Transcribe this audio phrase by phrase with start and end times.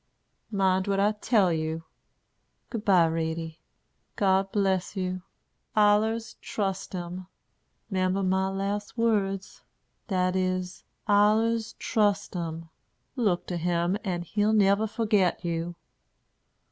[0.49, 1.83] Mind what I tell you.
[2.71, 3.59] Good by, Ratie.
[4.15, 5.21] God bless you.
[5.77, 7.27] Allers trust Him.
[7.91, 9.61] 'Member my last words;
[10.07, 12.69] dat is, Allers trust Him.
[13.15, 15.75] Look to Him, and He'll never forget you."